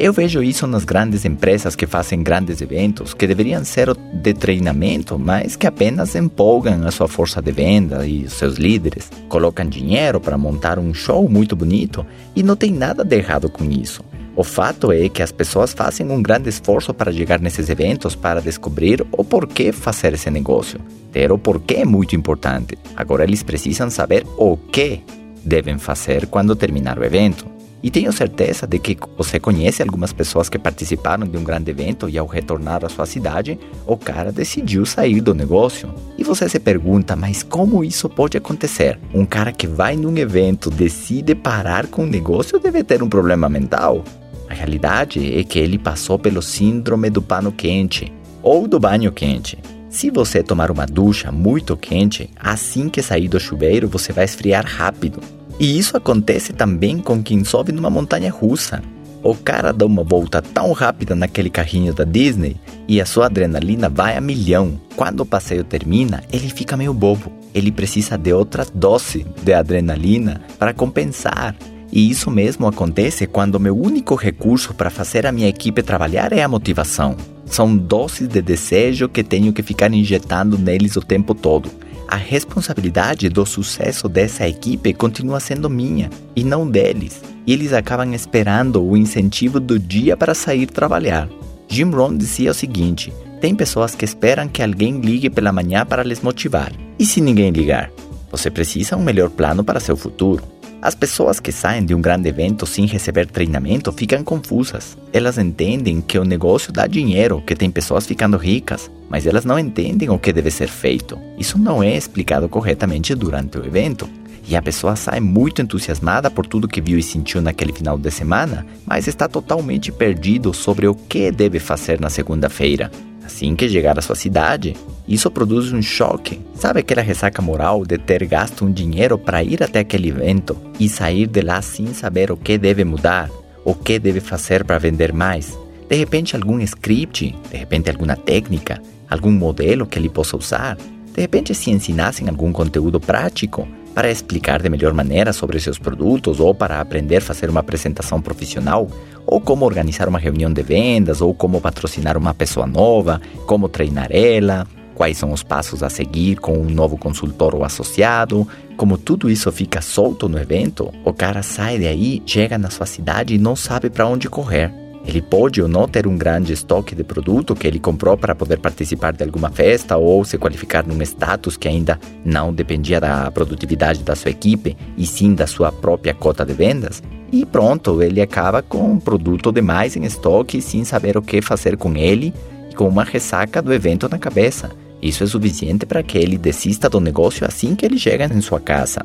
Eu 0.00 0.12
vejo 0.12 0.44
isso 0.44 0.64
nas 0.64 0.84
grandes 0.84 1.24
empresas 1.24 1.74
que 1.74 1.84
fazem 1.84 2.22
grandes 2.22 2.60
eventos, 2.60 3.12
que 3.12 3.26
deveriam 3.26 3.64
ser 3.64 3.92
de 3.96 4.32
treinamento, 4.32 5.18
mas 5.18 5.56
que 5.56 5.66
apenas 5.66 6.14
empolgam 6.14 6.86
a 6.86 6.92
sua 6.92 7.08
força 7.08 7.42
de 7.42 7.50
venda 7.50 8.06
e 8.06 8.30
seus 8.30 8.58
líderes. 8.58 9.10
Colocam 9.28 9.66
dinheiro 9.66 10.20
para 10.20 10.38
montar 10.38 10.78
um 10.78 10.94
show 10.94 11.28
muito 11.28 11.56
bonito 11.56 12.06
e 12.36 12.44
não 12.44 12.54
tem 12.54 12.70
nada 12.70 13.02
de 13.02 13.16
errado 13.16 13.50
com 13.50 13.64
isso. 13.64 14.04
O 14.36 14.44
fato 14.44 14.92
é 14.92 15.08
que 15.08 15.20
as 15.20 15.32
pessoas 15.32 15.72
fazem 15.72 16.08
um 16.12 16.22
grande 16.22 16.48
esforço 16.48 16.94
para 16.94 17.12
chegar 17.12 17.40
nesses 17.40 17.68
eventos 17.68 18.14
para 18.14 18.40
descobrir 18.40 19.04
o 19.10 19.24
porquê 19.24 19.72
fazer 19.72 20.14
esse 20.14 20.30
negócio. 20.30 20.78
Ter 21.10 21.32
o 21.32 21.38
porquê 21.38 21.78
é 21.78 21.84
muito 21.84 22.14
importante. 22.14 22.78
Agora 22.94 23.24
eles 23.24 23.42
precisam 23.42 23.90
saber 23.90 24.24
o 24.36 24.56
que 24.56 25.00
devem 25.44 25.76
fazer 25.76 26.28
quando 26.28 26.54
terminar 26.54 27.00
o 27.00 27.04
evento. 27.04 27.57
E 27.82 27.90
tenho 27.90 28.12
certeza 28.12 28.66
de 28.66 28.78
que 28.78 28.96
você 29.16 29.38
conhece 29.38 29.82
algumas 29.82 30.12
pessoas 30.12 30.48
que 30.48 30.58
participaram 30.58 31.26
de 31.26 31.36
um 31.36 31.44
grande 31.44 31.70
evento 31.70 32.08
e 32.08 32.18
ao 32.18 32.26
retornar 32.26 32.84
à 32.84 32.88
sua 32.88 33.06
cidade, 33.06 33.58
o 33.86 33.96
cara 33.96 34.32
decidiu 34.32 34.84
sair 34.84 35.20
do 35.20 35.32
negócio. 35.32 35.88
E 36.16 36.24
você 36.24 36.48
se 36.48 36.58
pergunta, 36.58 37.14
mas 37.14 37.42
como 37.42 37.84
isso 37.84 38.08
pode 38.08 38.36
acontecer? 38.36 38.98
Um 39.14 39.24
cara 39.24 39.52
que 39.52 39.66
vai 39.66 39.94
num 39.94 40.16
evento 40.16 40.70
decide 40.70 41.34
parar 41.36 41.86
com 41.86 42.02
o 42.02 42.06
negócio 42.06 42.58
deve 42.58 42.82
ter 42.82 43.00
um 43.02 43.08
problema 43.08 43.48
mental. 43.48 44.02
A 44.50 44.54
realidade 44.54 45.38
é 45.38 45.44
que 45.44 45.58
ele 45.58 45.78
passou 45.78 46.18
pelo 46.18 46.42
síndrome 46.42 47.10
do 47.10 47.22
pano 47.22 47.52
quente 47.52 48.12
ou 48.42 48.66
do 48.66 48.80
banho 48.80 49.12
quente. 49.12 49.58
Se 49.88 50.10
você 50.10 50.42
tomar 50.42 50.70
uma 50.70 50.84
ducha 50.84 51.30
muito 51.30 51.76
quente, 51.76 52.28
assim 52.38 52.88
que 52.88 53.02
sair 53.02 53.28
do 53.28 53.38
chuveiro 53.38 53.88
você 53.88 54.12
vai 54.12 54.24
esfriar 54.24 54.64
rápido 54.66 55.37
e 55.60 55.76
isso 55.76 55.96
acontece 55.96 56.52
também 56.52 56.98
com 56.98 57.20
quem 57.20 57.42
sobe 57.44 57.72
numa 57.72 57.90
montanha 57.90 58.30
russa. 58.30 58.80
O 59.22 59.34
cara 59.34 59.72
dá 59.72 59.84
uma 59.84 60.04
volta 60.04 60.40
tão 60.40 60.70
rápida 60.70 61.16
naquele 61.16 61.50
carrinho 61.50 61.92
da 61.92 62.04
Disney 62.04 62.56
e 62.86 63.00
a 63.00 63.06
sua 63.06 63.26
adrenalina 63.26 63.88
vai 63.88 64.16
a 64.16 64.20
milhão. 64.20 64.80
Quando 64.94 65.20
o 65.20 65.26
passeio 65.26 65.64
termina, 65.64 66.22
ele 66.32 66.48
fica 66.48 66.76
meio 66.76 66.94
bobo. 66.94 67.32
Ele 67.52 67.72
precisa 67.72 68.16
de 68.16 68.32
outra 68.32 68.64
dose 68.72 69.26
de 69.42 69.52
adrenalina 69.52 70.40
para 70.60 70.72
compensar. 70.72 71.56
E 71.90 72.08
isso 72.08 72.30
mesmo 72.30 72.68
acontece 72.68 73.26
quando 73.26 73.58
meu 73.58 73.76
único 73.76 74.14
recurso 74.14 74.72
para 74.74 74.90
fazer 74.90 75.26
a 75.26 75.32
minha 75.32 75.48
equipe 75.48 75.82
trabalhar 75.82 76.32
é 76.32 76.42
a 76.42 76.48
motivação. 76.48 77.16
São 77.46 77.76
doses 77.76 78.28
de 78.28 78.40
desejo 78.40 79.08
que 79.08 79.24
tenho 79.24 79.52
que 79.52 79.62
ficar 79.62 79.92
injetando 79.92 80.56
neles 80.56 80.94
o 80.94 81.00
tempo 81.00 81.34
todo 81.34 81.68
a 82.08 82.16
responsabilidade 82.16 83.28
do 83.28 83.44
sucesso 83.44 84.08
dessa 84.08 84.48
equipe 84.48 84.94
continua 84.94 85.38
sendo 85.38 85.68
minha 85.68 86.08
e 86.34 86.42
não 86.42 86.68
deles. 86.68 87.22
E 87.46 87.52
eles 87.52 87.72
acabam 87.72 88.14
esperando 88.14 88.82
o 88.82 88.96
incentivo 88.96 89.60
do 89.60 89.78
dia 89.78 90.16
para 90.16 90.34
sair 90.34 90.66
trabalhar. 90.66 91.28
Jim 91.68 91.90
Rohn 91.90 92.16
dizia 92.16 92.50
o 92.50 92.54
seguinte: 92.54 93.12
tem 93.40 93.54
pessoas 93.54 93.94
que 93.94 94.04
esperam 94.04 94.48
que 94.48 94.62
alguém 94.62 95.00
ligue 95.00 95.28
pela 95.28 95.52
manhã 95.52 95.84
para 95.84 96.02
les 96.02 96.20
motivar. 96.20 96.72
E 96.98 97.04
se 97.04 97.20
ninguém 97.20 97.50
ligar? 97.50 97.90
Você 98.30 98.50
precisa 98.50 98.96
um 98.96 99.02
melhor 99.02 99.30
plano 99.30 99.62
para 99.62 99.80
seu 99.80 99.96
futuro. 99.96 100.42
As 100.80 100.94
pessoas 100.94 101.40
que 101.40 101.50
saem 101.50 101.84
de 101.84 101.92
um 101.92 102.00
grande 102.00 102.28
evento 102.28 102.64
sem 102.64 102.86
receber 102.86 103.26
treinamento 103.26 103.92
ficam 103.92 104.22
confusas. 104.22 104.96
Elas 105.12 105.36
entendem 105.36 106.00
que 106.00 106.16
o 106.16 106.24
negócio 106.24 106.72
dá 106.72 106.86
dinheiro, 106.86 107.42
que 107.44 107.56
tem 107.56 107.68
pessoas 107.68 108.06
ficando 108.06 108.36
ricas, 108.36 108.88
mas 109.10 109.26
elas 109.26 109.44
não 109.44 109.58
entendem 109.58 110.08
o 110.08 110.18
que 110.18 110.32
deve 110.32 110.52
ser 110.52 110.68
feito. 110.68 111.18
Isso 111.36 111.58
não 111.58 111.82
é 111.82 111.96
explicado 111.96 112.48
corretamente 112.48 113.12
durante 113.16 113.58
o 113.58 113.66
evento. 113.66 114.08
E 114.46 114.54
a 114.54 114.62
pessoa 114.62 114.94
sai 114.94 115.18
muito 115.18 115.60
entusiasmada 115.60 116.30
por 116.30 116.46
tudo 116.46 116.68
que 116.68 116.80
viu 116.80 116.96
e 116.96 117.02
sentiu 117.02 117.42
naquele 117.42 117.72
final 117.72 117.98
de 117.98 118.10
semana, 118.10 118.64
mas 118.86 119.08
está 119.08 119.28
totalmente 119.28 119.90
perdido 119.90 120.54
sobre 120.54 120.86
o 120.86 120.94
que 120.94 121.32
deve 121.32 121.58
fazer 121.58 122.00
na 122.00 122.08
segunda-feira. 122.08 122.90
Assim 123.28 123.54
que 123.54 123.68
chegar 123.68 123.98
à 123.98 124.00
sua 124.00 124.14
cidade, 124.14 124.74
isso 125.06 125.30
produz 125.30 125.70
um 125.70 125.82
choque. 125.82 126.40
Sabe 126.54 126.80
aquela 126.80 127.02
ressaca 127.02 127.42
moral 127.42 127.84
de 127.84 127.98
ter 127.98 128.24
gasto 128.24 128.64
um 128.64 128.72
dinheiro 128.72 129.18
para 129.18 129.44
ir 129.44 129.62
até 129.62 129.80
aquele 129.80 130.08
evento 130.08 130.56
e 130.80 130.88
sair 130.88 131.26
de 131.26 131.42
lá 131.42 131.60
sem 131.60 131.92
saber 131.92 132.32
o 132.32 132.38
que 132.38 132.56
deve 132.56 132.84
mudar, 132.84 133.28
o 133.66 133.74
que 133.74 133.98
deve 133.98 134.20
fazer 134.20 134.64
para 134.64 134.78
vender 134.78 135.12
mais? 135.12 135.58
De 135.90 135.94
repente, 135.94 136.34
algum 136.34 136.58
script, 136.60 137.36
de 137.50 137.56
repente, 137.58 137.90
alguma 137.90 138.16
técnica, 138.16 138.80
algum 139.10 139.30
modelo 139.30 139.86
que 139.86 139.98
ele 139.98 140.08
possa 140.08 140.34
usar. 140.34 140.78
De 141.14 141.20
repente, 141.20 141.54
se 141.54 141.70
ensinassem 141.70 142.30
algum 142.30 142.50
conteúdo 142.50 142.98
prático 142.98 143.68
para 143.98 144.12
explicar 144.12 144.62
de 144.62 144.70
melhor 144.70 144.94
maneira 144.94 145.32
sobre 145.32 145.58
seus 145.58 145.76
produtos 145.76 146.38
ou 146.38 146.54
para 146.54 146.80
aprender 146.80 147.16
a 147.16 147.20
fazer 147.20 147.50
uma 147.50 147.58
apresentação 147.58 148.22
profissional, 148.22 148.88
ou 149.26 149.40
como 149.40 149.64
organizar 149.64 150.08
uma 150.08 150.20
reunião 150.20 150.52
de 150.52 150.62
vendas, 150.62 151.20
ou 151.20 151.34
como 151.34 151.60
patrocinar 151.60 152.16
uma 152.16 152.32
pessoa 152.32 152.64
nova, 152.64 153.20
como 153.44 153.68
treinar 153.68 154.06
ela, 154.12 154.64
quais 154.94 155.18
são 155.18 155.32
os 155.32 155.42
passos 155.42 155.82
a 155.82 155.90
seguir 155.90 156.36
com 156.36 156.56
um 156.56 156.70
novo 156.70 156.96
consultor 156.96 157.56
ou 157.56 157.64
associado. 157.64 158.46
Como 158.76 158.96
tudo 158.96 159.28
isso 159.28 159.50
fica 159.50 159.80
solto 159.80 160.28
no 160.28 160.38
evento, 160.38 160.94
o 161.04 161.12
cara 161.12 161.42
sai 161.42 161.76
daí, 161.80 162.22
chega 162.24 162.56
na 162.56 162.70
sua 162.70 162.86
cidade 162.86 163.34
e 163.34 163.38
não 163.38 163.56
sabe 163.56 163.90
para 163.90 164.06
onde 164.06 164.28
correr. 164.28 164.72
Ele 165.08 165.22
pode 165.22 165.62
ou 165.62 165.66
não 165.66 165.88
ter 165.88 166.06
um 166.06 166.18
grande 166.18 166.52
estoque 166.52 166.94
de 166.94 167.02
produto 167.02 167.54
que 167.54 167.66
ele 167.66 167.78
comprou 167.78 168.14
para 168.14 168.34
poder 168.34 168.58
participar 168.58 169.14
de 169.14 169.24
alguma 169.24 169.50
festa 169.50 169.96
ou 169.96 170.22
se 170.22 170.36
qualificar 170.36 170.86
num 170.86 171.00
status 171.00 171.56
que 171.56 171.66
ainda 171.66 171.98
não 172.22 172.52
dependia 172.52 173.00
da 173.00 173.30
produtividade 173.30 174.02
da 174.04 174.14
sua 174.14 174.30
equipe 174.30 174.76
e 174.98 175.06
sim 175.06 175.34
da 175.34 175.46
sua 175.46 175.72
própria 175.72 176.12
cota 176.12 176.44
de 176.44 176.52
vendas. 176.52 177.02
E 177.32 177.46
pronto, 177.46 178.02
ele 178.02 178.20
acaba 178.20 178.60
com 178.60 178.92
um 178.92 179.00
produto 179.00 179.50
demais 179.50 179.96
em 179.96 180.04
estoque 180.04 180.60
sem 180.60 180.84
saber 180.84 181.16
o 181.16 181.22
que 181.22 181.40
fazer 181.40 181.78
com 181.78 181.96
ele 181.96 182.34
e 182.70 182.74
com 182.74 182.86
uma 182.86 183.02
ressaca 183.02 183.62
do 183.62 183.72
evento 183.72 184.10
na 184.10 184.18
cabeça. 184.18 184.70
Isso 185.00 185.24
é 185.24 185.26
suficiente 185.26 185.86
para 185.86 186.02
que 186.02 186.18
ele 186.18 186.36
desista 186.36 186.86
do 186.86 187.00
negócio 187.00 187.46
assim 187.46 187.74
que 187.74 187.86
ele 187.86 187.98
chega 187.98 188.26
em 188.26 188.42
sua 188.42 188.60
casa. 188.60 189.00